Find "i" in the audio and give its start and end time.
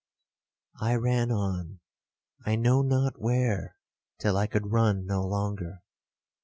0.81-0.95, 2.43-2.55, 4.35-4.47